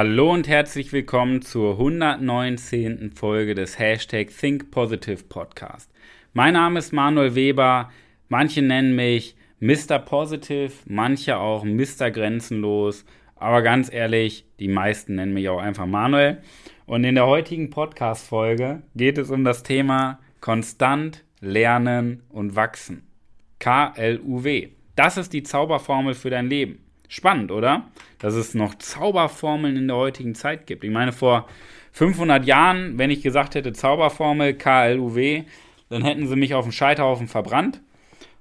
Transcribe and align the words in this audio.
Hallo 0.00 0.32
und 0.32 0.46
herzlich 0.46 0.92
willkommen 0.92 1.42
zur 1.42 1.72
119. 1.72 3.10
Folge 3.16 3.56
des 3.56 3.80
Hashtag 3.80 4.28
Think 4.28 4.70
Positive 4.70 5.24
Podcast. 5.24 5.90
Mein 6.32 6.52
Name 6.52 6.78
ist 6.78 6.92
Manuel 6.92 7.34
Weber. 7.34 7.90
Manche 8.28 8.62
nennen 8.62 8.94
mich 8.94 9.34
Mr. 9.58 9.98
Positive, 9.98 10.70
manche 10.86 11.36
auch 11.36 11.64
Mr. 11.64 12.12
Grenzenlos. 12.12 13.04
Aber 13.34 13.62
ganz 13.62 13.92
ehrlich, 13.92 14.44
die 14.60 14.68
meisten 14.68 15.16
nennen 15.16 15.34
mich 15.34 15.48
auch 15.48 15.58
einfach 15.58 15.86
Manuel. 15.86 16.42
Und 16.86 17.02
in 17.02 17.16
der 17.16 17.26
heutigen 17.26 17.70
Podcast-Folge 17.70 18.84
geht 18.94 19.18
es 19.18 19.30
um 19.30 19.42
das 19.42 19.64
Thema 19.64 20.20
konstant 20.40 21.24
lernen 21.40 22.22
und 22.28 22.54
wachsen. 22.54 23.02
KLUW. 23.58 24.68
Das 24.94 25.16
ist 25.16 25.32
die 25.32 25.42
Zauberformel 25.42 26.14
für 26.14 26.30
dein 26.30 26.48
Leben. 26.48 26.87
Spannend, 27.08 27.50
oder? 27.50 27.88
Dass 28.18 28.34
es 28.34 28.54
noch 28.54 28.74
Zauberformeln 28.74 29.76
in 29.76 29.88
der 29.88 29.96
heutigen 29.96 30.34
Zeit 30.34 30.66
gibt. 30.66 30.84
Ich 30.84 30.90
meine, 30.90 31.12
vor 31.12 31.48
500 31.92 32.44
Jahren, 32.44 32.98
wenn 32.98 33.10
ich 33.10 33.22
gesagt 33.22 33.54
hätte 33.54 33.72
Zauberformel 33.72 34.54
KLUW, 34.54 35.44
dann 35.88 36.04
hätten 36.04 36.26
sie 36.26 36.36
mich 36.36 36.54
auf 36.54 36.64
dem 36.64 36.72
Scheiterhaufen 36.72 37.28
verbrannt. 37.28 37.80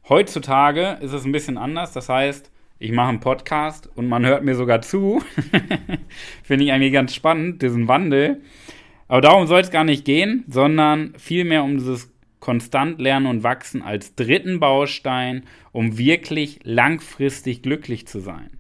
Heutzutage 0.09 0.98
ist 1.02 1.13
es 1.13 1.25
ein 1.25 1.31
bisschen 1.31 1.58
anders. 1.58 1.94
Das 1.94 2.09
heißt, 2.09 2.52
ich 2.80 2.92
mache 2.92 3.09
einen 3.09 3.19
Podcast 3.19 3.89
und 3.95 4.08
man 4.08 4.25
hört 4.25 4.44
mir 4.44 4.55
sogar 4.55 4.81
zu. 4.81 5.23
Finde 6.44 6.66
ich 6.66 6.72
eigentlich 6.72 6.94
ganz 6.94 7.16
spannend, 7.16 7.61
diesen 7.61 7.88
Wandel. 7.88 8.42
Aber 9.08 9.22
darum 9.22 9.47
soll 9.47 9.61
es 9.61 9.72
gar 9.72 9.83
nicht 9.83 10.05
gehen, 10.05 10.44
sondern 10.47 11.14
vielmehr 11.17 11.64
um 11.64 11.77
dieses 11.77 12.11
konstant 12.39 12.99
lernen 12.99 13.25
und 13.25 13.44
wachsen 13.44 13.81
als 13.81 14.16
dritten 14.16 14.59
Baustein, 14.59 15.44
um 15.72 15.97
wirklich 15.97 16.59
langfristig 16.64 17.61
glücklich 17.61 18.08
zu 18.08 18.20
sein. 18.20 18.56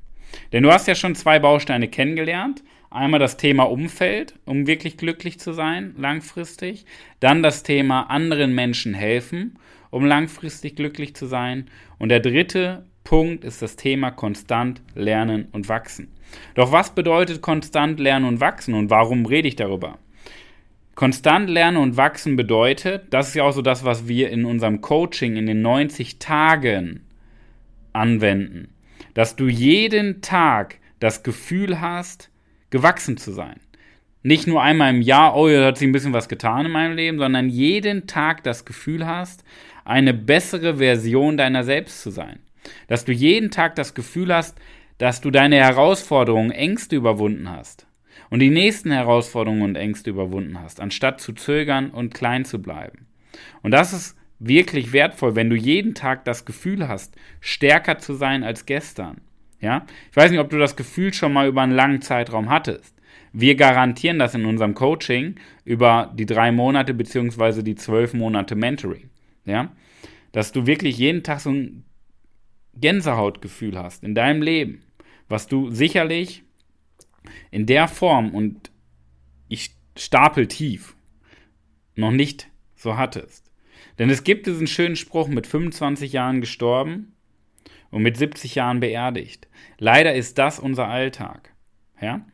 Denn 0.51 0.63
du 0.63 0.71
hast 0.71 0.87
ja 0.87 0.95
schon 0.95 1.15
zwei 1.15 1.39
Bausteine 1.39 1.87
kennengelernt. 1.87 2.63
Einmal 2.89 3.19
das 3.19 3.37
Thema 3.37 3.63
Umfeld, 3.63 4.35
um 4.45 4.65
wirklich 4.65 4.97
glücklich 4.97 5.39
zu 5.39 5.51
sein, 5.51 5.93
langfristig. 5.97 6.85
Dann 7.19 7.43
das 7.43 7.63
Thema 7.63 8.03
anderen 8.03 8.55
Menschen 8.55 8.93
helfen, 8.93 9.59
um 9.89 10.05
langfristig 10.05 10.75
glücklich 10.75 11.15
zu 11.15 11.25
sein. 11.25 11.69
Und 11.99 12.09
der 12.09 12.21
dritte 12.21 12.85
Punkt 13.03 13.43
ist 13.43 13.61
das 13.61 13.75
Thema 13.75 14.11
konstant 14.11 14.81
lernen 14.95 15.47
und 15.51 15.69
wachsen. 15.69 16.09
Doch 16.55 16.71
was 16.71 16.93
bedeutet 16.95 17.41
konstant 17.41 17.99
lernen 17.99 18.25
und 18.25 18.39
wachsen 18.39 18.73
und 18.73 18.89
warum 18.89 19.25
rede 19.25 19.47
ich 19.47 19.55
darüber? 19.55 19.97
Konstant 20.95 21.49
lernen 21.49 21.77
und 21.77 21.95
wachsen 21.95 22.35
bedeutet, 22.35 23.05
das 23.11 23.29
ist 23.29 23.35
ja 23.35 23.43
auch 23.43 23.51
so 23.51 23.61
das, 23.61 23.85
was 23.85 24.07
wir 24.07 24.29
in 24.31 24.45
unserem 24.45 24.81
Coaching 24.81 25.35
in 25.35 25.45
den 25.45 25.61
90 25.61 26.19
Tagen 26.19 27.01
anwenden 27.93 28.69
dass 29.17 29.35
du 29.35 29.47
jeden 29.47 30.21
Tag 30.21 30.77
das 30.99 31.23
Gefühl 31.23 31.81
hast, 31.81 32.29
gewachsen 32.69 33.17
zu 33.17 33.31
sein. 33.31 33.59
Nicht 34.21 34.45
nur 34.45 34.61
einmal 34.61 34.93
im 34.93 35.01
Jahr, 35.01 35.35
oh, 35.35 35.49
da 35.49 35.65
hat 35.65 35.79
sich 35.79 35.87
ein 35.87 35.91
bisschen 35.91 36.13
was 36.13 36.29
getan 36.29 36.67
in 36.67 36.71
meinem 36.71 36.95
Leben, 36.95 37.17
sondern 37.17 37.49
jeden 37.49 38.05
Tag 38.05 38.43
das 38.43 38.63
Gefühl 38.63 39.07
hast, 39.07 39.43
eine 39.85 40.13
bessere 40.13 40.77
Version 40.77 41.35
deiner 41.35 41.63
selbst 41.63 42.03
zu 42.03 42.11
sein. 42.11 42.41
Dass 42.89 43.05
du 43.05 43.11
jeden 43.11 43.49
Tag 43.49 43.73
das 43.73 43.95
Gefühl 43.95 44.31
hast, 44.31 44.59
dass 44.99 45.19
du 45.19 45.31
deine 45.31 45.55
Herausforderungen, 45.55 46.51
Ängste 46.51 46.95
überwunden 46.95 47.49
hast 47.49 47.87
und 48.29 48.37
die 48.37 48.51
nächsten 48.51 48.91
Herausforderungen 48.91 49.63
und 49.63 49.77
Ängste 49.77 50.11
überwunden 50.11 50.61
hast, 50.61 50.79
anstatt 50.79 51.21
zu 51.21 51.33
zögern 51.33 51.89
und 51.89 52.13
klein 52.13 52.45
zu 52.45 52.61
bleiben. 52.61 53.07
Und 53.63 53.71
das 53.71 53.93
ist 53.93 54.16
wirklich 54.39 54.93
wertvoll, 54.93 55.35
wenn 55.35 55.49
du 55.49 55.55
jeden 55.55 55.95
Tag 55.95 56.25
das 56.25 56.45
Gefühl 56.45 56.87
hast, 56.87 57.15
stärker 57.39 57.97
zu 57.97 58.13
sein 58.13 58.43
als 58.43 58.65
gestern. 58.65 59.21
Ja? 59.59 59.85
Ich 60.11 60.17
weiß 60.17 60.31
nicht, 60.31 60.39
ob 60.39 60.49
du 60.49 60.57
das 60.57 60.75
Gefühl 60.75 61.13
schon 61.13 61.33
mal 61.33 61.47
über 61.47 61.61
einen 61.61 61.73
langen 61.73 62.01
Zeitraum 62.01 62.49
hattest. 62.49 62.95
Wir 63.33 63.55
garantieren 63.55 64.19
das 64.19 64.35
in 64.35 64.45
unserem 64.45 64.73
Coaching 64.73 65.35
über 65.65 66.13
die 66.15 66.25
drei 66.25 66.51
Monate 66.51 66.93
beziehungsweise 66.93 67.63
die 67.63 67.75
zwölf 67.75 68.13
Monate 68.13 68.55
Mentoring. 68.55 69.09
Ja? 69.45 69.71
Dass 70.31 70.51
du 70.51 70.65
wirklich 70.65 70.97
jeden 70.97 71.23
Tag 71.23 71.39
so 71.39 71.51
ein 71.51 71.83
Gänsehautgefühl 72.75 73.77
hast 73.77 74.03
in 74.03 74.13
deinem 74.13 74.41
Leben, 74.41 74.83
was 75.27 75.47
du 75.47 75.71
sicherlich 75.71 76.43
in 77.49 77.65
der 77.65 77.87
Form 77.87 78.33
und 78.33 78.71
ich 79.47 79.71
stapel 79.97 80.47
tief 80.47 80.95
noch 81.95 82.11
nicht 82.11 82.49
so 82.75 82.97
hattest. 82.97 83.46
Denn 83.99 84.09
es 84.09 84.23
gibt 84.23 84.47
diesen 84.47 84.67
schönen 84.67 84.95
Spruch, 84.95 85.27
mit 85.27 85.47
25 85.47 86.13
Jahren 86.13 86.41
gestorben 86.41 87.13
und 87.91 88.03
mit 88.03 88.17
70 88.17 88.55
Jahren 88.55 88.79
beerdigt. 88.79 89.47
Leider 89.79 90.13
ist 90.13 90.37
das 90.37 90.59
unser 90.59 90.87
Alltag. 90.87 91.53
Ja? 92.01 92.25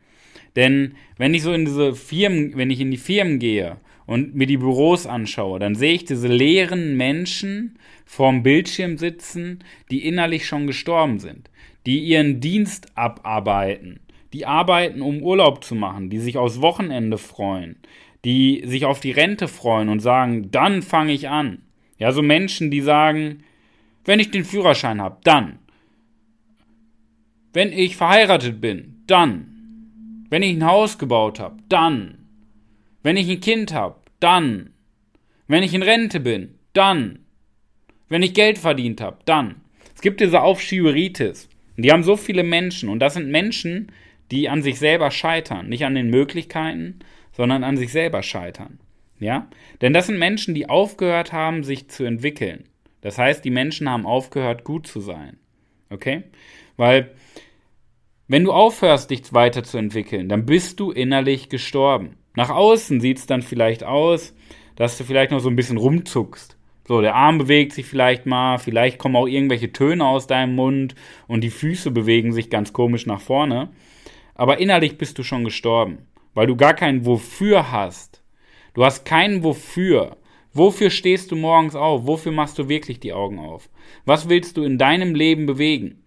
Denn 0.56 0.94
wenn 1.16 1.34
ich 1.34 1.42
so 1.42 1.52
in 1.52 1.64
diese 1.64 1.94
Firmen, 1.94 2.56
wenn 2.56 2.70
ich 2.70 2.80
in 2.80 2.90
die 2.90 2.96
Firmen 2.96 3.38
gehe 3.38 3.78
und 4.06 4.34
mir 4.34 4.46
die 4.46 4.56
Büros 4.56 5.06
anschaue, 5.06 5.58
dann 5.58 5.74
sehe 5.74 5.94
ich 5.94 6.04
diese 6.04 6.28
leeren 6.28 6.96
Menschen 6.96 7.78
vorm 8.04 8.42
Bildschirm 8.42 8.98
sitzen, 8.98 9.64
die 9.90 10.06
innerlich 10.06 10.46
schon 10.46 10.66
gestorben 10.66 11.18
sind, 11.18 11.50
die 11.86 12.00
ihren 12.00 12.40
Dienst 12.40 12.96
abarbeiten, 12.96 14.00
die 14.32 14.46
arbeiten, 14.46 15.00
um 15.00 15.22
Urlaub 15.22 15.64
zu 15.64 15.74
machen, 15.74 16.10
die 16.10 16.18
sich 16.18 16.36
aufs 16.36 16.60
Wochenende 16.60 17.18
freuen, 17.18 17.76
die 18.24 18.62
sich 18.64 18.86
auf 18.86 19.00
die 19.00 19.10
Rente 19.10 19.48
freuen 19.48 19.88
und 19.88 20.00
sagen, 20.00 20.50
dann 20.50 20.82
fange 20.82 21.12
ich 21.12 21.28
an. 21.28 21.62
Ja, 21.98 22.12
so 22.12 22.22
Menschen, 22.22 22.70
die 22.70 22.80
sagen, 22.80 23.44
wenn 24.04 24.20
ich 24.20 24.30
den 24.30 24.44
Führerschein 24.44 25.00
habe, 25.00 25.18
dann. 25.24 25.58
Wenn 27.52 27.72
ich 27.72 27.96
verheiratet 27.96 28.60
bin, 28.60 29.02
dann. 29.06 30.26
Wenn 30.30 30.42
ich 30.42 30.56
ein 30.56 30.66
Haus 30.66 30.98
gebaut 30.98 31.38
habe, 31.38 31.56
dann. 31.68 32.18
Wenn 33.02 33.16
ich 33.16 33.28
ein 33.28 33.40
Kind 33.40 33.72
habe, 33.72 33.96
dann. 34.20 34.70
Wenn 35.46 35.62
ich 35.62 35.74
in 35.74 35.82
Rente 35.82 36.20
bin, 36.20 36.54
dann. 36.72 37.20
Wenn 38.08 38.22
ich 38.22 38.34
Geld 38.34 38.58
verdient 38.58 39.00
habe, 39.00 39.18
dann. 39.24 39.56
Es 39.94 40.00
gibt 40.00 40.20
diese 40.20 40.42
Aufschieberitis. 40.42 41.48
Die 41.76 41.92
haben 41.92 42.02
so 42.02 42.16
viele 42.16 42.42
Menschen 42.42 42.88
und 42.88 43.00
das 43.00 43.14
sind 43.14 43.30
Menschen, 43.30 43.92
die 44.30 44.48
an 44.48 44.62
sich 44.62 44.78
selber 44.78 45.10
scheitern, 45.10 45.68
nicht 45.68 45.84
an 45.84 45.94
den 45.94 46.08
Möglichkeiten, 46.08 47.00
sondern 47.34 47.64
an 47.64 47.76
sich 47.76 47.92
selber 47.92 48.22
scheitern. 48.22 48.78
Ja? 49.18 49.48
Denn 49.80 49.92
das 49.92 50.06
sind 50.06 50.18
Menschen, 50.18 50.54
die 50.54 50.68
aufgehört 50.68 51.32
haben, 51.32 51.64
sich 51.64 51.88
zu 51.88 52.04
entwickeln. 52.04 52.64
Das 53.00 53.18
heißt, 53.18 53.44
die 53.44 53.50
Menschen 53.50 53.88
haben 53.88 54.06
aufgehört, 54.06 54.64
gut 54.64 54.86
zu 54.86 55.00
sein. 55.00 55.36
Okay? 55.90 56.24
Weil, 56.76 57.10
wenn 58.28 58.44
du 58.44 58.52
aufhörst, 58.52 59.10
dich 59.10 59.32
weiterzuentwickeln, 59.32 60.28
dann 60.28 60.46
bist 60.46 60.80
du 60.80 60.90
innerlich 60.90 61.48
gestorben. 61.48 62.16
Nach 62.34 62.50
außen 62.50 63.00
sieht 63.00 63.18
es 63.18 63.26
dann 63.26 63.42
vielleicht 63.42 63.84
aus, 63.84 64.34
dass 64.76 64.96
du 64.96 65.04
vielleicht 65.04 65.30
noch 65.30 65.40
so 65.40 65.50
ein 65.50 65.56
bisschen 65.56 65.76
rumzuckst. 65.76 66.56
So, 66.86 67.00
der 67.00 67.14
Arm 67.14 67.38
bewegt 67.38 67.72
sich 67.72 67.86
vielleicht 67.86 68.26
mal, 68.26 68.58
vielleicht 68.58 68.98
kommen 68.98 69.16
auch 69.16 69.26
irgendwelche 69.26 69.72
Töne 69.72 70.04
aus 70.04 70.26
deinem 70.26 70.54
Mund 70.54 70.94
und 71.26 71.42
die 71.42 71.50
Füße 71.50 71.90
bewegen 71.90 72.32
sich 72.32 72.50
ganz 72.50 72.72
komisch 72.72 73.06
nach 73.06 73.20
vorne. 73.20 73.70
Aber 74.34 74.58
innerlich 74.58 74.98
bist 74.98 75.18
du 75.18 75.22
schon 75.22 75.44
gestorben 75.44 75.98
weil 76.34 76.46
du 76.46 76.56
gar 76.56 76.74
kein 76.74 77.06
Wofür 77.06 77.72
hast. 77.72 78.22
Du 78.74 78.84
hast 78.84 79.04
kein 79.04 79.42
Wofür. 79.42 80.16
Wofür 80.52 80.90
stehst 80.90 81.30
du 81.30 81.36
morgens 81.36 81.74
auf? 81.74 82.06
Wofür 82.06 82.32
machst 82.32 82.58
du 82.58 82.68
wirklich 82.68 83.00
die 83.00 83.12
Augen 83.12 83.38
auf? 83.38 83.68
Was 84.04 84.28
willst 84.28 84.56
du 84.56 84.62
in 84.62 84.78
deinem 84.78 85.14
Leben 85.14 85.46
bewegen? 85.46 86.02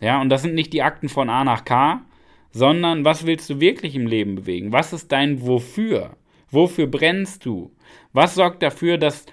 Ja, 0.00 0.20
und 0.20 0.30
das 0.30 0.42
sind 0.42 0.54
nicht 0.54 0.72
die 0.72 0.82
Akten 0.82 1.08
von 1.08 1.28
A 1.28 1.44
nach 1.44 1.64
K, 1.64 2.04
sondern 2.50 3.04
was 3.04 3.26
willst 3.26 3.50
du 3.50 3.60
wirklich 3.60 3.94
im 3.94 4.06
Leben 4.06 4.36
bewegen? 4.36 4.72
Was 4.72 4.92
ist 4.92 5.12
dein 5.12 5.46
Wofür? 5.46 6.16
Wofür 6.50 6.86
brennst 6.86 7.44
du? 7.44 7.72
Was 8.12 8.34
sorgt 8.34 8.62
dafür, 8.62 8.98
dass 8.98 9.26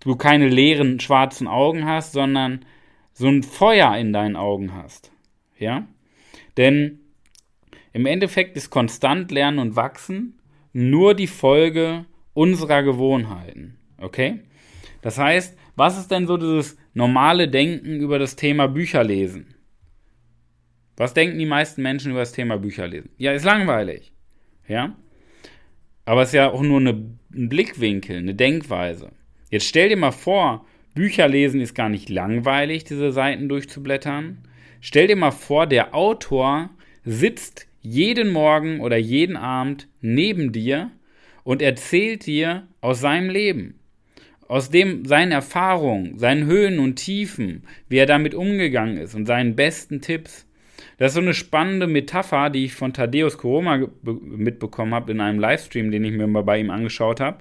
du 0.00 0.16
keine 0.16 0.48
leeren 0.48 1.00
schwarzen 1.00 1.48
Augen 1.48 1.86
hast, 1.86 2.12
sondern 2.12 2.64
so 3.12 3.28
ein 3.28 3.42
Feuer 3.42 3.96
in 3.96 4.12
deinen 4.12 4.36
Augen 4.36 4.74
hast? 4.74 5.12
Ja? 5.58 5.86
Denn 6.56 7.00
im 7.96 8.04
Endeffekt 8.04 8.58
ist 8.58 8.68
konstant 8.68 9.30
Lernen 9.30 9.58
und 9.58 9.74
Wachsen 9.74 10.38
nur 10.74 11.14
die 11.14 11.26
Folge 11.26 12.04
unserer 12.34 12.82
Gewohnheiten. 12.82 13.78
Okay? 13.96 14.40
Das 15.00 15.16
heißt, 15.16 15.56
was 15.76 15.96
ist 15.96 16.10
denn 16.10 16.26
so 16.26 16.36
dieses 16.36 16.76
normale 16.92 17.48
Denken 17.48 17.98
über 17.98 18.18
das 18.18 18.36
Thema 18.36 18.68
Bücherlesen? 18.68 19.54
Was 20.98 21.14
denken 21.14 21.38
die 21.38 21.46
meisten 21.46 21.80
Menschen 21.80 22.10
über 22.10 22.20
das 22.20 22.32
Thema 22.32 22.58
Bücherlesen? 22.58 23.08
Ja, 23.16 23.32
ist 23.32 23.46
langweilig. 23.46 24.12
Ja? 24.68 24.94
Aber 26.04 26.20
es 26.20 26.28
ist 26.28 26.34
ja 26.34 26.50
auch 26.50 26.62
nur 26.62 26.80
eine, 26.80 27.16
ein 27.32 27.48
Blickwinkel, 27.48 28.18
eine 28.18 28.34
Denkweise. 28.34 29.12
Jetzt 29.50 29.68
stell 29.68 29.88
dir 29.88 29.96
mal 29.96 30.12
vor, 30.12 30.66
Bücherlesen 30.94 31.62
ist 31.62 31.74
gar 31.74 31.88
nicht 31.88 32.10
langweilig, 32.10 32.84
diese 32.84 33.10
Seiten 33.10 33.48
durchzublättern. 33.48 34.46
Stell 34.82 35.06
dir 35.06 35.16
mal 35.16 35.30
vor, 35.30 35.66
der 35.66 35.94
Autor 35.94 36.68
sitzt 37.06 37.66
jeden 37.88 38.30
Morgen 38.30 38.80
oder 38.80 38.96
jeden 38.96 39.36
Abend 39.36 39.88
neben 40.00 40.50
dir 40.50 40.90
und 41.44 41.62
erzählt 41.62 42.26
dir 42.26 42.66
aus 42.80 43.00
seinem 43.00 43.30
Leben, 43.30 43.78
aus 44.48 44.70
dem 44.70 45.04
seinen 45.04 45.30
Erfahrungen, 45.30 46.18
seinen 46.18 46.46
Höhen 46.46 46.80
und 46.80 46.96
Tiefen, 46.96 47.62
wie 47.88 47.98
er 47.98 48.06
damit 48.06 48.34
umgegangen 48.34 48.96
ist 48.96 49.14
und 49.14 49.26
seinen 49.26 49.54
besten 49.54 50.00
Tipps. 50.00 50.46
Das 50.98 51.12
ist 51.12 51.14
so 51.14 51.20
eine 51.20 51.34
spannende 51.34 51.86
Metapher, 51.86 52.50
die 52.50 52.64
ich 52.64 52.74
von 52.74 52.92
Thaddeus 52.92 53.38
Koroma 53.38 53.86
mitbekommen 54.02 54.92
habe 54.92 55.12
in 55.12 55.20
einem 55.20 55.38
Livestream, 55.38 55.92
den 55.92 56.04
ich 56.04 56.12
mir 56.12 56.26
mal 56.26 56.42
bei 56.42 56.58
ihm 56.58 56.70
angeschaut 56.70 57.20
habe. 57.20 57.38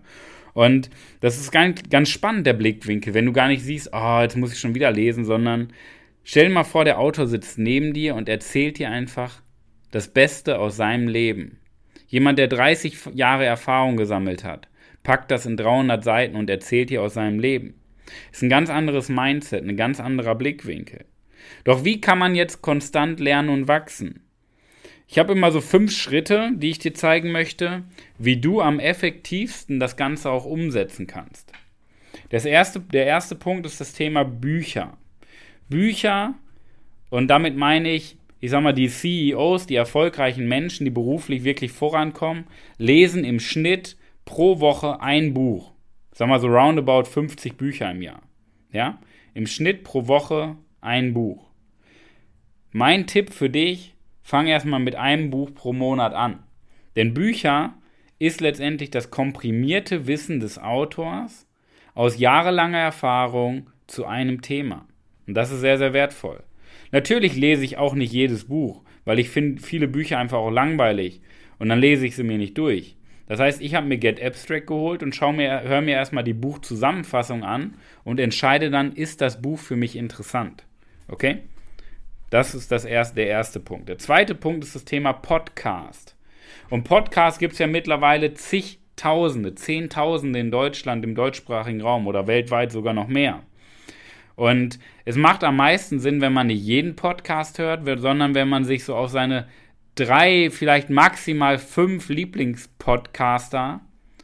Und 0.54 0.92
das 1.22 1.38
ist 1.40 1.52
ganz, 1.52 2.10
spannend, 2.10 2.46
der 2.46 2.54
Blickwinkel, 2.54 3.14
wenn 3.14 3.26
du 3.26 3.34
gar 3.34 3.48
nicht 3.48 3.64
siehst, 3.64 3.90
oh, 3.94 4.20
jetzt 4.22 4.38
muss 4.38 4.54
ich 4.54 4.60
schon 4.60 4.76
wieder 4.76 4.92
lesen, 4.92 5.26
sondern 5.26 5.70
stell 6.24 6.48
dir 6.48 6.54
mal 6.54 6.64
vor, 6.64 6.86
der 6.86 7.00
Autor 7.00 7.28
sitzt 7.28 7.58
neben 7.58 7.94
dir 7.94 8.16
und 8.16 8.30
erzählt 8.30 8.78
dir 8.78 8.90
einfach 8.90 9.42
das 9.96 10.10
Beste 10.10 10.60
aus 10.60 10.76
seinem 10.76 11.08
Leben. 11.08 11.58
Jemand, 12.08 12.38
der 12.38 12.50
30 12.50 12.98
Jahre 13.14 13.46
Erfahrung 13.46 13.96
gesammelt 13.96 14.44
hat, 14.44 14.68
packt 15.04 15.32
das 15.32 15.46
in 15.46 15.56
300 15.56 16.04
Seiten 16.04 16.36
und 16.36 16.50
erzählt 16.50 16.90
dir 16.90 17.02
aus 17.02 17.14
seinem 17.14 17.40
Leben. 17.40 17.76
Ist 18.30 18.44
ein 18.44 18.50
ganz 18.50 18.70
anderes 18.70 19.08
Mindset, 19.08 19.64
ein 19.64 19.78
ganz 19.78 20.02
anderer 20.02 20.36
Blickwinkel. 20.36 21.06
Doch 21.64 21.86
wie 21.86 22.02
kann 22.02 22.20
man 22.20 22.36
jetzt 22.36 22.62
konstant 22.62 23.22
lernen 23.22 23.48
und 23.48 23.70
wachsen? 23.70 24.20
Ich 25.08 25.18
habe 25.18 25.32
immer 25.32 25.54
so 25.54 25.62
fünf 25.62 25.94
Schritte, 25.96 26.52
die 26.56 26.72
ich 26.72 26.80
dir 26.80 26.94
zeigen 26.94 27.32
möchte, 27.32 27.86
wie 28.18 28.36
du 28.36 28.60
am 28.60 28.80
effektivsten 28.82 29.80
das 29.80 29.96
Ganze 29.96 30.30
auch 30.30 30.44
umsetzen 30.44 31.08
kannst. 31.08 31.54
Das 32.32 32.44
erste, 32.44 32.82
der 32.82 33.06
erste 33.06 33.36
Punkt 33.36 33.66
ist 33.66 33.80
das 33.80 33.94
Thema 33.94 34.26
Bücher. 34.26 34.98
Bücher, 35.70 36.34
und 37.10 37.30
damit 37.30 37.56
meine 37.56 37.92
ich, 37.92 38.18
ich 38.40 38.52
sag 38.52 38.62
mal, 38.62 38.74
die 38.74 38.90
CEOs, 38.90 39.66
die 39.66 39.76
erfolgreichen 39.76 40.48
Menschen, 40.48 40.86
die 40.86 40.92
beruflich 40.92 41.44
wirklich 41.44 41.72
vorankommen, 41.72 42.46
lesen 42.78 43.24
im 43.24 43.40
Schnitt 43.40 43.98
pro 44.26 44.60
Woche 44.60 45.02
ein 45.02 45.34
Buch. 45.34 45.72
Ich 46.12 46.18
sag 46.18 46.28
mal 46.28 46.40
so 46.40 46.48
roundabout 46.48 47.06
50 47.06 47.58
Bücher 47.58 47.92
im 47.92 48.02
Jahr. 48.02 48.22
Ja? 48.72 49.00
Im 49.34 49.48
Schnitt 49.48 49.84
pro 49.84 50.08
Woche 50.08 50.58
ein 50.82 51.14
Buch. 51.14 51.50
Mein 52.72 53.08
Tipp 53.08 53.32
für 53.32 53.50
dich, 53.50 53.96
fang 54.22 54.48
erstmal 54.48 54.80
mit 54.80 54.96
einem 54.96 55.30
Buch 55.30 55.54
pro 55.54 55.72
Monat 55.72 56.14
an. 56.14 56.44
Denn 56.96 57.14
Bücher 57.14 57.76
ist 58.20 58.42
letztendlich 58.42 58.92
das 58.92 59.12
komprimierte 59.12 60.08
Wissen 60.08 60.40
des 60.40 60.58
Autors 60.58 61.48
aus 61.94 62.18
jahrelanger 62.18 62.80
Erfahrung 62.80 63.70
zu 63.88 64.06
einem 64.06 64.42
Thema. 64.42 64.88
Und 65.28 65.36
das 65.36 65.52
ist 65.52 65.62
sehr, 65.62 65.78
sehr 65.78 65.94
wertvoll. 65.94 66.44
Natürlich 66.96 67.36
lese 67.36 67.66
ich 67.66 67.78
auch 67.78 67.94
nicht 67.94 68.14
jedes 68.14 68.46
Buch, 68.46 68.82
weil 69.04 69.20
ich 69.20 69.30
finde 69.30 69.62
viele 69.62 69.90
Bücher 69.90 70.18
einfach 70.18 70.38
auch 70.38 70.50
langweilig 70.50 71.20
und 71.60 71.68
dann 71.68 71.80
lese 71.80 72.08
ich 72.08 72.16
sie 72.16 72.24
mir 72.24 72.38
nicht 72.38 72.58
durch. 72.58 72.96
Das 73.28 73.42
heißt, 73.42 73.60
ich 73.60 73.76
habe 73.76 73.86
mir 73.86 73.98
Get 73.98 74.24
Abstract 74.24 74.68
geholt 74.68 75.04
und 75.04 75.14
schau 75.14 75.34
mir, 75.34 75.64
höre 75.64 75.82
mir 75.82 75.96
erstmal 75.96 76.24
die 76.24 76.34
Buchzusammenfassung 76.34 77.44
an 77.44 77.74
und 78.06 78.22
entscheide 78.22 78.70
dann, 78.70 78.94
ist 78.94 79.20
das 79.20 79.42
Buch 79.42 79.60
für 79.60 79.76
mich 79.76 79.98
interessant. 79.98 80.64
Okay? 81.10 81.40
Das 82.30 82.56
ist 82.56 82.72
das 82.72 82.86
erste, 82.86 83.16
der 83.16 83.28
erste 83.28 83.60
Punkt. 83.60 83.90
Der 83.90 83.98
zweite 83.98 84.34
Punkt 84.34 84.64
ist 84.64 84.74
das 84.74 84.86
Thema 84.86 85.12
Podcast. 85.12 86.16
Und 86.70 86.86
Podcast 86.86 87.40
gibt 87.40 87.52
es 87.52 87.60
ja 87.60 87.68
mittlerweile 87.68 88.36
zigtausende, 88.36 89.54
zehntausende 89.54 90.40
in 90.40 90.50
Deutschland, 90.50 91.04
im 91.04 91.14
deutschsprachigen 91.14 91.82
Raum 91.82 92.08
oder 92.08 92.28
weltweit 92.28 92.72
sogar 92.72 92.94
noch 92.94 93.10
mehr. 93.10 93.44
Und 94.36 94.80
es 95.06 95.16
macht 95.16 95.44
am 95.44 95.56
meisten 95.56 96.00
Sinn, 96.00 96.22
wenn 96.22 96.34
man 96.34 96.48
nicht 96.48 96.62
jeden 96.62 96.96
Podcast 96.96 97.58
hört, 97.60 97.86
sondern 98.00 98.36
wenn 98.36 98.50
man 98.50 98.66
sich 98.66 98.84
so 98.84 98.96
auf 98.96 99.10
seine 99.10 99.48
drei, 99.96 100.50
vielleicht 100.52 100.90
maximal 100.90 101.58
fünf 101.58 102.10
Lieblingspodcaster 102.10 103.82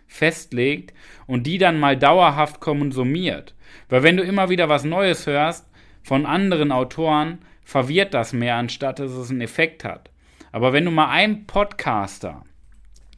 festlegt 0.08 0.94
und 1.28 1.48
die 1.48 1.58
dann 1.58 1.80
mal 1.80 1.98
dauerhaft 1.98 2.60
konsumiert. 2.60 3.56
Weil 3.88 4.04
wenn 4.04 4.18
du 4.18 4.24
immer 4.24 4.50
wieder 4.50 4.68
was 4.68 4.84
Neues 4.84 5.26
hörst 5.28 5.70
von 6.04 6.26
anderen 6.26 6.74
Autoren, 6.74 7.40
verwirrt 7.64 8.14
das 8.14 8.34
mehr, 8.34 8.58
anstatt 8.58 9.00
dass 9.00 9.12
es 9.12 9.30
einen 9.30 9.40
Effekt 9.40 9.86
hat. 9.86 10.10
Aber 10.52 10.74
wenn 10.74 10.84
du 10.84 10.92
mal 10.92 11.10
einem 11.10 11.46
Podcaster, 11.46 12.44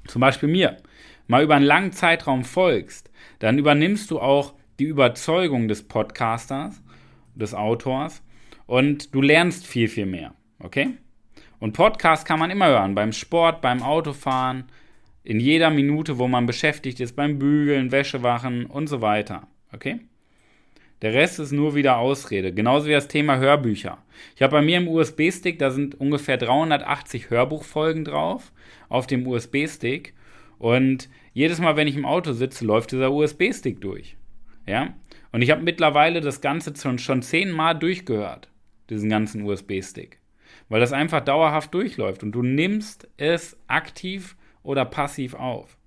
zum 0.06 0.22
Beispiel 0.22 0.50
mir, 0.50 0.78
mal 1.25 1.42
über 1.42 1.56
einen 1.56 1.66
langen 1.66 1.92
Zeitraum 1.92 2.44
folgst, 2.44 3.10
dann 3.40 3.57
übernimmst 3.57 4.12
du 4.12 4.19
auch 4.19 4.54
die 4.80 4.86
Überzeugung 4.86 5.68
des 5.68 5.88
Podcasters, 5.88 6.82
des 7.35 7.53
Autors 7.53 8.21
und 8.65 9.13
du 9.13 9.21
lernst 9.21 9.65
viel, 9.65 9.88
viel 9.88 10.06
mehr. 10.06 10.33
Okay? 10.59 10.91
Und 11.59 11.74
Podcast 11.74 12.25
kann 12.25 12.39
man 12.39 12.51
immer 12.51 12.68
hören, 12.68 12.95
beim 12.95 13.12
Sport, 13.12 13.62
beim 13.62 13.81
Autofahren, 13.81 14.65
in 15.24 15.39
jeder 15.39 15.69
Minute, 15.69 16.18
wo 16.19 16.27
man 16.27 16.45
beschäftigt 16.45 17.00
ist, 17.00 17.15
beim 17.15 17.39
Bügeln, 17.39 17.91
Wäschewachen 17.91 18.65
und 18.65 18.88
so 18.88 19.01
weiter. 19.01 19.47
Okay? 19.71 20.01
Der 21.01 21.13
Rest 21.13 21.39
ist 21.39 21.51
nur 21.51 21.75
wieder 21.75 21.97
Ausrede. 21.97 22.53
Genauso 22.53 22.88
wie 22.88 22.91
das 22.91 23.09
Thema 23.09 23.38
Hörbücher. 23.38 23.97
Ich 24.35 24.41
habe 24.41 24.51
bei 24.51 24.62
mir 24.62 24.77
im 24.77 24.88
USB-Stick, 24.88 25.59
da 25.59 25.71
sind 25.71 26.00
ungefähr 26.00 26.38
380 26.38 27.30
Hörbuchfolgen 27.30 28.06
drauf 28.06 28.51
auf 28.88 29.07
dem 29.07 29.27
USB-Stick. 29.27 30.13
Und 30.59 31.09
jedes 31.33 31.59
Mal, 31.59 31.75
wenn 31.75 31.88
ich 31.88 31.97
im 31.97 32.06
Auto 32.06 32.31
sitze, 32.31 32.65
läuft 32.65 32.91
dieser 32.91 33.12
USB-Stick 33.12 33.81
durch. 33.81 34.15
Ja? 34.65 34.94
Und 35.33 35.41
ich 35.41 35.50
habe 35.50 35.63
mittlerweile 35.63 36.21
das 36.21 36.41
Ganze 36.41 36.74
schon, 36.80 37.00
schon 37.00 37.24
zehnmal 37.24 37.77
durchgehört, 37.77 38.50
diesen 38.89 39.09
ganzen 39.09 39.41
USB-Stick. 39.41 40.19
Weil 40.69 40.80
das 40.80 40.94
einfach 40.94 41.21
dauerhaft 41.21 41.74
durchläuft 41.74 42.24
und 42.24 42.31
du 42.31 42.44
nimmst 42.44 43.09
es 43.18 43.57
aktiv 43.68 44.38
oder 44.62 44.85
passiv 44.85 45.33
auf. 45.33 45.77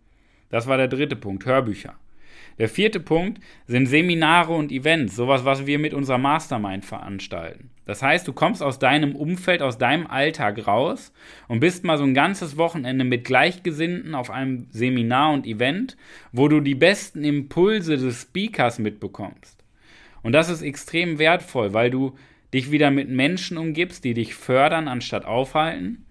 Das 0.51 0.67
war 0.67 0.77
der 0.77 0.89
dritte 0.89 1.17
Punkt, 1.17 1.47
Hörbücher. 1.47 1.95
Der 2.59 2.69
vierte 2.71 3.01
Punkt 3.01 3.43
sind 3.67 3.87
Seminare 3.87 4.55
und 4.55 4.73
Events, 4.73 5.15
sowas, 5.15 5.45
was 5.45 5.67
wir 5.67 5.79
mit 5.79 5.93
unserer 5.93 6.19
Mastermind 6.19 6.87
veranstalten. 6.87 7.71
Das 7.85 8.03
heißt, 8.03 8.27
du 8.27 8.33
kommst 8.33 8.63
aus 8.63 8.79
deinem 8.79 9.15
Umfeld, 9.15 9.61
aus 9.61 9.79
deinem 9.79 10.07
Alltag 10.07 10.67
raus 10.67 11.13
und 11.49 11.61
bist 11.61 11.85
mal 11.85 11.99
so 11.99 12.05
ein 12.05 12.15
ganzes 12.15 12.57
Wochenende 12.57 13.05
mit 13.05 13.25
Gleichgesinnten 13.25 14.15
auf 14.15 14.31
einem 14.31 14.69
Seminar 14.71 15.35
und 15.35 15.47
Event, 15.47 15.97
wo 16.33 16.49
du 16.49 16.61
die 16.61 16.75
besten 16.75 17.25
Impulse 17.25 17.99
des 17.99 18.23
Speakers 18.23 18.79
mitbekommst. 18.79 19.63
Und 20.23 20.33
das 20.33 20.49
ist 20.49 20.63
extrem 20.63 21.19
wertvoll, 21.19 21.75
weil 21.75 21.91
du 21.91 22.17
dich 22.55 22.71
wieder 22.71 22.91
mit 22.91 23.09
Menschen 23.09 23.59
umgibst, 23.59 24.03
die 24.03 24.15
dich 24.15 24.35
fördern 24.35 24.89
anstatt 24.89 25.27
aufhalten 25.27 26.07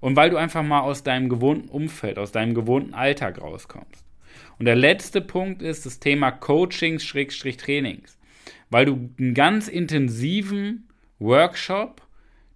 und 0.00 0.16
weil 0.16 0.28
du 0.28 0.36
einfach 0.36 0.62
mal 0.62 0.80
aus 0.80 1.04
deinem 1.04 1.28
gewohnten 1.28 1.68
Umfeld, 1.68 2.18
aus 2.18 2.32
deinem 2.32 2.54
gewohnten 2.54 2.94
Alltag 2.94 3.40
rauskommst. 3.40 4.04
Und 4.58 4.66
der 4.66 4.76
letzte 4.76 5.20
Punkt 5.20 5.62
ist 5.62 5.86
das 5.86 6.00
Thema 6.00 6.30
Coachings-Trainings. 6.30 8.18
Weil 8.70 8.86
du 8.86 9.10
einen 9.18 9.34
ganz 9.34 9.68
intensiven 9.68 10.88
Workshop 11.18 12.02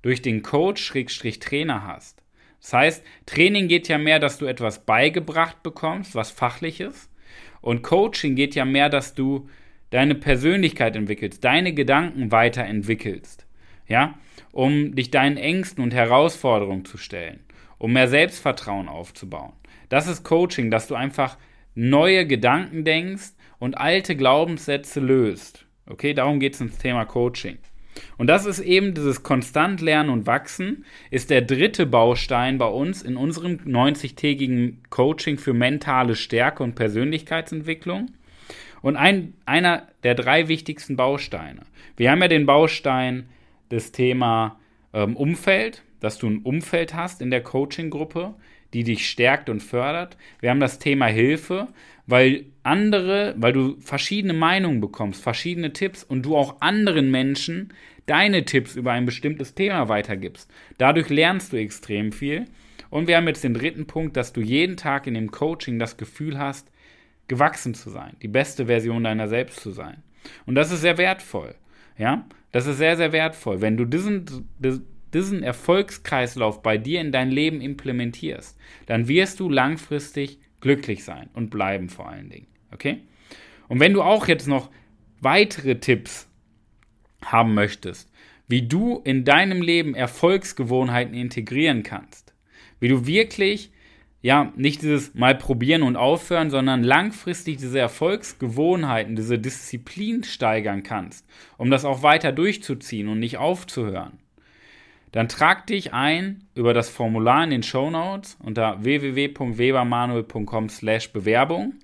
durch 0.02 0.23
den 0.23 0.42
Coach-Trainer 0.42 1.87
hast. 1.87 2.23
Das 2.61 2.73
heißt, 2.73 3.04
Training 3.26 3.68
geht 3.68 3.88
ja 3.88 3.99
mehr, 3.99 4.18
dass 4.18 4.38
du 4.38 4.47
etwas 4.47 4.85
beigebracht 4.85 5.62
bekommst, 5.62 6.14
was 6.14 6.30
fachliches. 6.30 7.08
Und 7.61 7.82
Coaching 7.82 8.35
geht 8.35 8.54
ja 8.54 8.64
mehr, 8.64 8.88
dass 8.88 9.14
du 9.14 9.49
deine 9.90 10.14
Persönlichkeit 10.14 10.97
entwickelst, 10.97 11.44
deine 11.44 11.73
Gedanken 11.73 12.30
weiterentwickelst. 12.30 13.47
Ja, 13.87 14.18
um 14.52 14.94
dich 14.94 15.11
deinen 15.11 15.37
Ängsten 15.38 15.82
und 15.82 15.94
Herausforderungen 15.94 16.85
zu 16.85 16.99
stellen, 16.99 17.40
um 17.78 17.92
mehr 17.92 18.08
Selbstvertrauen 18.08 18.88
aufzubauen. 18.88 19.52
Das 19.88 20.08
ist 20.08 20.25
Coaching, 20.25 20.70
dass 20.70 20.88
du 20.88 20.94
einfach 20.94 21.38
neue 21.78 22.26
Gedanken 22.26 22.85
denkst 22.85 23.30
und 23.61 23.78
alte 23.78 24.16
Glaubenssätze 24.16 24.99
löst. 24.99 25.64
Okay, 25.87 26.12
darum 26.12 26.40
geht 26.40 26.54
es 26.54 26.61
ins 26.61 26.76
Thema 26.76 27.04
Coaching. 27.04 27.58
Und 28.16 28.26
das 28.26 28.47
ist 28.47 28.58
eben 28.58 28.94
dieses 28.94 29.23
konstant 29.23 29.80
Lernen 29.80 30.11
und 30.11 30.26
Wachsen, 30.26 30.85
ist 31.11 31.30
der 31.30 31.40
dritte 31.40 31.87
Baustein 31.87 32.58
bei 32.58 32.66
uns 32.66 33.02
in 33.02 33.16
unserem 33.16 33.58
90-tägigen 33.58 34.78
Coaching 34.90 35.38
für 35.38 35.54
mentale 35.54 36.16
Stärke 36.16 36.64
und 36.64 36.75
Persönlichkeitsentwicklung. 36.75 38.11
Und 38.82 38.97
ein, 38.97 39.35
einer 39.47 39.87
der 40.02 40.14
drei 40.14 40.49
wichtigsten 40.49 40.97
Bausteine. 40.97 41.62
Wir 41.97 42.11
haben 42.11 42.23
ja 42.23 42.28
den 42.28 42.47
Baustein 42.47 43.28
des 43.70 43.92
Thema 43.92 44.58
ähm, 44.92 45.16
Umfeld, 45.16 45.82
dass 46.00 46.18
du 46.18 46.28
ein 46.28 46.42
Umfeld 46.42 46.94
hast 46.94 47.20
in 47.23 47.30
der 47.30 47.42
Coaching-Gruppe, 47.42 48.35
die 48.75 48.84
dich 48.84 49.08
stärkt 49.08 49.48
und 49.48 49.62
fördert. 49.62 50.16
Wir 50.40 50.50
haben 50.50 50.60
das 50.60 50.78
Thema 50.78 51.06
Hilfe, 51.06 51.68
weil 52.06 52.46
andere, 52.62 53.34
weil 53.38 53.52
du 53.52 53.76
verschiedene 53.80 54.34
Meinungen 54.34 54.80
bekommst, 54.80 55.22
verschiedene 55.22 55.72
Tipps 55.72 56.04
und 56.04 56.22
du 56.22 56.37
auch 56.37 56.60
anderen 56.60 57.10
Menschen 57.10 57.72
deine 58.06 58.44
Tipps 58.44 58.76
über 58.76 58.92
ein 58.92 59.06
bestimmtes 59.06 59.54
Thema 59.54 59.88
weitergibst. 59.88 60.50
Dadurch 60.78 61.08
lernst 61.08 61.52
du 61.52 61.56
extrem 61.56 62.12
viel. 62.12 62.46
Und 62.90 63.06
wir 63.06 63.16
haben 63.16 63.28
jetzt 63.28 63.44
den 63.44 63.52
dritten 63.52 63.87
Punkt, 63.87 64.16
dass 64.16 64.32
du 64.32 64.40
jeden 64.40 64.78
Tag 64.78 65.06
in 65.06 65.14
dem 65.14 65.30
Coaching 65.30 65.78
das 65.78 65.98
Gefühl 65.98 66.38
hast, 66.38 66.70
gewachsen 67.28 67.75
zu 67.75 67.90
sein, 67.90 68.16
die 68.22 68.28
beste 68.28 68.66
Version 68.66 69.04
deiner 69.04 69.28
selbst 69.28 69.60
zu 69.60 69.70
sein. 69.70 70.02
Und 70.46 70.54
das 70.54 70.72
ist 70.72 70.80
sehr 70.80 70.96
wertvoll. 70.96 71.54
Ja, 71.98 72.26
das 72.52 72.66
ist 72.66 72.78
sehr, 72.78 72.96
sehr 72.96 73.12
wertvoll. 73.12 73.60
Wenn 73.60 73.76
du 73.76 73.84
diesen, 73.84 74.48
diesen 75.15 75.43
Erfolgskreislauf 75.43 76.62
bei 76.62 76.79
dir 76.79 77.00
in 77.00 77.12
dein 77.12 77.31
Leben 77.31 77.61
implementierst, 77.61 78.57
dann 78.87 79.09
wirst 79.09 79.41
du 79.41 79.49
langfristig 79.49 80.38
glücklich 80.61 81.05
sein 81.05 81.31
und 81.35 81.50
bleiben 81.50 81.88
vor 81.88 82.09
allen 82.09 82.31
Dingen. 82.31 82.49
Okay? 82.73 83.03
Und 83.69 83.81
wenn 83.81 83.93
du 83.93 84.03
auch 84.03 84.29
jetzt 84.29 84.47
noch 84.47 84.71
weitere 85.21 85.79
Tipps 85.79 86.29
haben 87.25 87.55
möchtest, 87.55 88.11
wie 88.49 88.62
du 88.67 89.00
in 89.05 89.25
deinem 89.25 89.61
Leben 89.61 89.95
Erfolgsgewohnheiten 89.95 91.15
integrieren 91.15 91.83
kannst. 91.83 92.35
Wie 92.81 92.88
du 92.88 93.07
wirklich, 93.07 93.71
ja, 94.23 94.53
nicht 94.57 94.83
dieses 94.83 95.15
mal 95.15 95.35
probieren 95.35 95.83
und 95.83 95.97
aufhören, 95.97 96.50
sondern 96.50 96.83
langfristig 96.83 97.59
diese 97.59 97.79
Erfolgsgewohnheiten, 97.79 99.17
diese 99.17 99.38
Disziplin 99.38 100.25
steigern 100.25 100.83
kannst, 100.83 101.27
um 101.59 101.71
das 101.71 101.85
auch 101.85 102.03
weiter 102.03 102.33
durchzuziehen 102.33 103.09
und 103.09 103.19
nicht 103.19 103.37
aufzuhören. 103.37 104.19
Dann 105.12 105.29
trag 105.29 105.67
dich 105.67 105.93
ein 105.95 106.45
über 106.55 106.75
das 106.75 106.88
Formular 106.91 107.45
in 107.45 107.50
den 107.50 107.62
Show 107.62 107.91
Notes 107.91 108.37
unter 108.43 108.83
www.webermanuel.com 108.85 110.69
slash 110.69 111.12
Bewerbung 111.12 111.75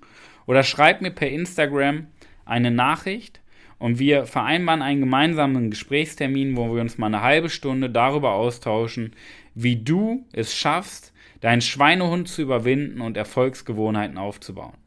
oder 0.45 0.63
schreib 0.63 1.01
mir 1.01 1.11
per 1.11 1.29
Instagram 1.29 2.07
eine 2.45 2.71
Nachricht 2.71 3.41
und 3.77 3.99
wir 3.99 4.25
vereinbaren 4.25 4.81
einen 4.81 5.01
gemeinsamen 5.01 5.69
Gesprächstermin, 5.69 6.55
wo 6.55 6.73
wir 6.73 6.81
uns 6.81 6.97
mal 6.97 7.07
eine 7.07 7.21
halbe 7.21 7.49
Stunde 7.49 7.89
darüber 7.89 8.33
austauschen, 8.33 9.13
wie 9.53 9.75
du 9.75 10.25
es 10.31 10.55
schaffst, 10.55 11.13
deinen 11.41 11.61
Schweinehund 11.61 12.27
zu 12.27 12.41
überwinden 12.41 13.01
und 13.01 13.17
Erfolgsgewohnheiten 13.17 14.17
aufzubauen. 14.17 14.77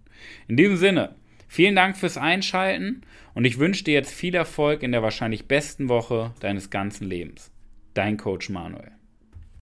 In 0.46 0.56
diesem 0.56 0.76
Sinne, 0.76 1.16
vielen 1.48 1.76
Dank 1.76 1.96
fürs 1.96 2.16
Einschalten 2.16 3.02
und 3.34 3.44
ich 3.44 3.58
wünsche 3.58 3.84
dir 3.84 3.94
jetzt 3.94 4.12
viel 4.12 4.34
Erfolg 4.34 4.82
in 4.82 4.92
der 4.92 5.02
wahrscheinlich 5.02 5.46
besten 5.46 5.88
Woche 5.88 6.32
deines 6.40 6.70
ganzen 6.70 7.06
Lebens. 7.06 7.52
Dein 7.98 8.16
Coach 8.16 8.48
Manuel. 8.48 8.97